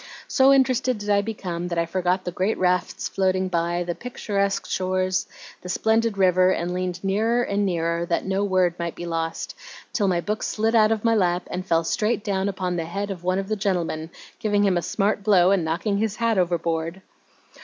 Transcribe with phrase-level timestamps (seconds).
[0.27, 4.67] So interested did I become that I forgot the great rafts floating by, the picturesque
[4.67, 5.27] shores,
[5.61, 9.53] the splendid river, and leaned nearer and nearer that no word might be lost,
[9.93, 13.11] till my book slid out of my lap and fell straight down upon the head
[13.11, 14.09] of one of the gentlemen,
[14.39, 17.03] giving him a smart blow, and knocking his hat overboard."